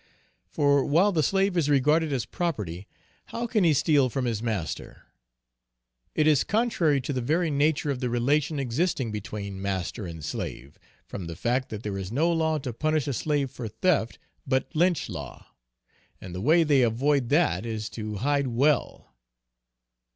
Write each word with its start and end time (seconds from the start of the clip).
For 0.47 0.83
while 0.83 1.11
the 1.11 1.21
slave 1.21 1.55
is 1.55 1.69
regarded 1.69 2.11
as 2.11 2.25
property, 2.25 2.87
how 3.27 3.45
can 3.45 3.63
he 3.63 3.71
steal 3.71 4.09
from 4.09 4.25
his 4.25 4.41
master? 4.41 5.03
It 6.15 6.25
is 6.25 6.43
contrary 6.43 6.99
to 7.01 7.13
the 7.13 7.21
very 7.21 7.51
nature 7.51 7.91
of 7.91 7.99
the 7.99 8.09
relation 8.09 8.57
existing 8.59 9.11
between 9.11 9.61
master 9.61 10.07
and 10.07 10.25
slave, 10.25 10.79
from 11.05 11.27
the 11.27 11.35
fact 11.35 11.69
that 11.69 11.83
there 11.83 11.99
is 11.99 12.11
no 12.11 12.31
law 12.31 12.57
to 12.57 12.73
punish 12.73 13.07
a 13.07 13.13
slave 13.13 13.51
for 13.51 13.67
theft, 13.67 14.17
but 14.47 14.75
lynch 14.75 15.07
law; 15.07 15.45
and 16.19 16.33
the 16.33 16.41
way 16.41 16.63
they 16.63 16.81
avoid 16.81 17.29
that 17.29 17.63
is 17.63 17.87
to 17.91 18.15
hide 18.15 18.47
well. 18.47 19.13